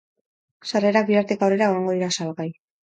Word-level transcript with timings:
Sarrerak 0.71 1.07
bihartik 1.11 1.47
aurrera 1.49 1.71
egongo 1.73 1.97
dira 2.01 2.13
salgai. 2.21 2.53